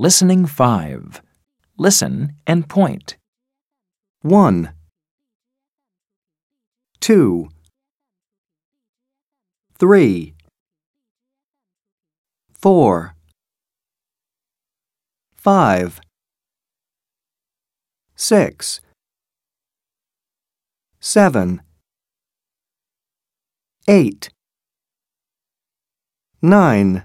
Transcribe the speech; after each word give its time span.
Listening 0.00 0.46
5. 0.46 1.22
Listen 1.76 2.36
and 2.46 2.68
point. 2.68 3.16
1, 4.22 4.70
2, 7.00 7.48
3, 9.76 10.34
4, 12.52 13.14
5, 15.36 16.00
6, 18.14 18.80
7, 21.00 21.60
8, 23.88 24.30
9, 26.40 27.04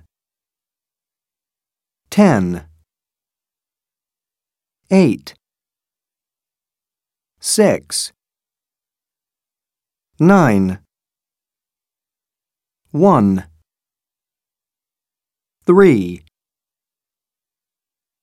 10, 2.12 2.66
8, 4.94 5.34
6, 7.40 8.12
9, 10.20 10.80
1, 12.92 13.44
3, 15.66 16.24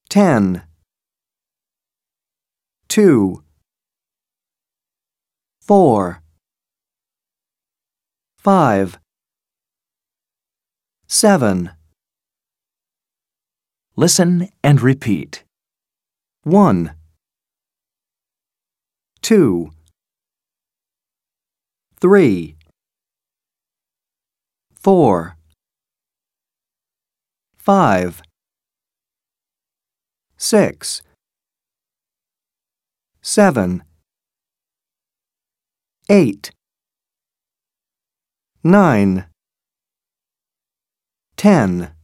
10, 0.08 0.62
2, 2.86 3.42
4, 5.60 6.22
5, 8.38 8.98
7, 11.08 11.70
Listen 13.96 14.48
and 14.62 14.80
repeat. 14.80 15.42
1, 16.44 16.94
2, 19.20 19.70
3, 22.00 22.56
4, 24.82 25.36
5, 27.58 28.22
6, 30.38 31.02
7, 33.20 33.82
8, 36.08 36.50
9, 38.64 39.26
10. 41.36 41.99